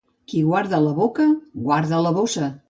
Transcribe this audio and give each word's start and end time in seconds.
Qui 0.31 0.39
guarda 0.45 0.79
la 0.85 0.93
boca, 1.01 1.27
guarda 1.69 2.01
la 2.07 2.15
bossa. 2.19 2.51